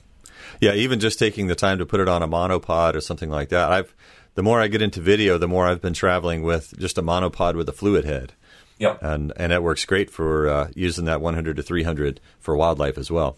[0.61, 3.49] Yeah, even just taking the time to put it on a monopod or something like
[3.49, 3.71] that.
[3.71, 3.93] I've
[4.35, 7.55] the more I get into video, the more I've been traveling with just a monopod
[7.55, 8.33] with a fluid head.
[8.77, 9.01] Yep.
[9.01, 13.09] And and it works great for uh, using that 100 to 300 for wildlife as
[13.09, 13.37] well.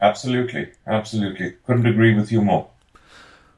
[0.00, 0.68] Absolutely.
[0.86, 1.54] Absolutely.
[1.66, 2.70] Couldn't agree with you more.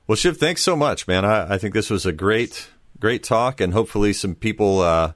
[0.06, 1.24] Well, Shiv, thanks so much, man.
[1.24, 2.68] I, I think this was a great,
[2.98, 5.12] great talk, and hopefully some people uh,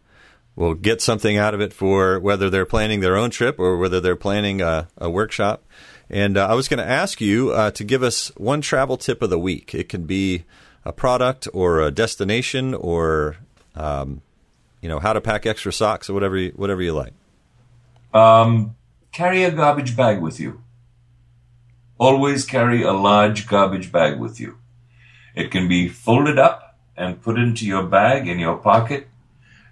[0.54, 4.00] will get something out of it for whether they're planning their own trip or whether
[4.00, 5.64] they're planning a, a workshop.
[6.10, 9.22] And uh, I was going to ask you uh, to give us one travel tip
[9.22, 9.74] of the week.
[9.74, 10.44] It can be
[10.84, 13.36] a product or a destination or
[13.74, 14.22] um,
[14.80, 17.14] you know how to pack extra socks or whatever you, whatever you like.
[18.12, 18.76] Um,
[19.12, 20.62] carry a garbage bag with you.
[21.96, 24.58] always carry a large garbage bag with you.
[25.34, 29.08] It can be folded up and put into your bag in your pocket.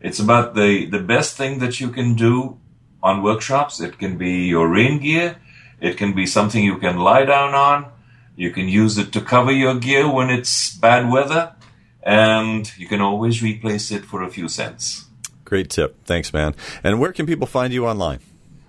[0.01, 2.59] It's about the, the best thing that you can do
[3.03, 3.81] on workshops.
[3.81, 5.37] It can be your rain gear.
[5.81, 7.93] It can be something you can lie down on.
[8.37, 11.55] You can use it to cover your gear when it's bad weather.
[12.03, 15.07] And you can always replace it for a few cents.
[15.45, 16.05] Great tip.
[16.05, 16.57] Thanks, man.
[16.83, 18.19] And where can people find you online?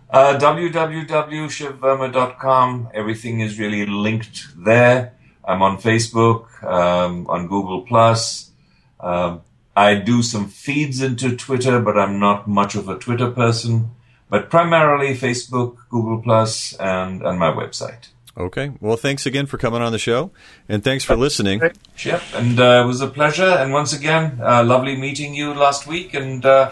[0.10, 2.90] Uh, www.shivverma.com.
[2.94, 5.14] Everything is really linked there.
[5.46, 8.52] I'm on Facebook, um, on Google Plus.
[9.00, 9.42] Um,
[9.76, 13.90] I do some feeds into Twitter, but I'm not much of a Twitter person.
[14.30, 18.10] But primarily Facebook, Google Plus, and and my website.
[18.36, 18.72] Okay.
[18.82, 20.32] Well, thanks again for coming on the show,
[20.68, 21.62] and thanks for listening.
[22.04, 23.44] Yep, and uh, it was a pleasure.
[23.44, 26.72] And once again, uh, lovely meeting you last week, and uh,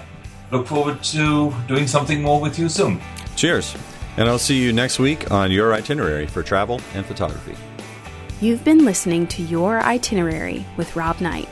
[0.51, 2.99] look forward to doing something more with you soon.
[3.36, 3.76] Cheers.
[4.18, 7.55] And I'll see you next week on your itinerary for travel and photography.
[8.41, 11.47] You've been listening to Your Itinerary with Rob Knight.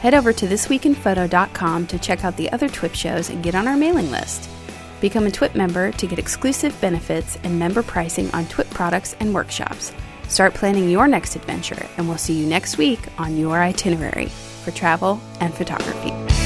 [0.00, 3.76] Head over to thisweekinphoto.com to check out the other TWIP shows and get on our
[3.76, 4.48] mailing list.
[5.04, 9.34] Become a TWIP member to get exclusive benefits and member pricing on TWIP products and
[9.34, 9.92] workshops.
[10.28, 14.28] Start planning your next adventure, and we'll see you next week on Your Itinerary
[14.64, 16.43] for travel and photography.